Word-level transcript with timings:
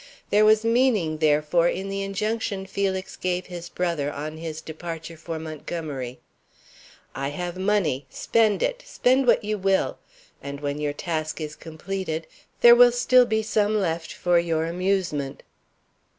There 0.31 0.45
was 0.45 0.63
meaning, 0.65 1.19
therefore, 1.19 1.67
in 1.67 1.87
the 1.87 2.01
injunction 2.01 2.65
Felix 2.65 3.15
gave 3.15 3.45
his 3.45 3.69
brother 3.69 4.11
on 4.11 4.37
his 4.37 4.59
departure 4.59 5.15
for 5.15 5.37
Montgomery: 5.37 6.19
"I 7.13 7.27
have 7.29 7.55
money; 7.55 8.07
spend 8.09 8.63
it; 8.63 8.81
spend 8.83 9.27
what 9.27 9.43
you 9.43 9.59
will, 9.59 9.99
and 10.41 10.59
when 10.59 10.79
your 10.79 10.93
task 10.93 11.39
is 11.39 11.55
completed, 11.55 12.25
there 12.61 12.73
will 12.73 12.91
still 12.91 13.27
be 13.27 13.43
some 13.43 13.79
left 13.79 14.11
for 14.11 14.39
your 14.39 14.65
amusement." 14.65 15.43